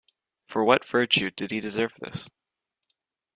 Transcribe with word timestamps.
For 0.47 0.63
what 0.65 0.83
virtue 0.83 1.29
did 1.29 1.51
he 1.51 1.59
deserve 1.59 1.93
this? 1.99 2.27